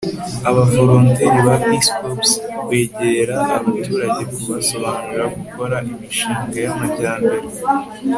[0.49, 2.29] abavolonteri ba peace corps
[2.65, 7.45] kwegera abaturage kubasobanurira gukora imishinga y'amajyambere